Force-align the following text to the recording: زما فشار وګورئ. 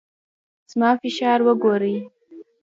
زما 0.71 0.89
فشار 1.01 1.39
وګورئ. 1.45 1.95